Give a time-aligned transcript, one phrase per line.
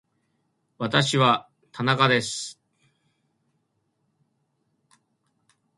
[0.79, 2.59] 私は田中です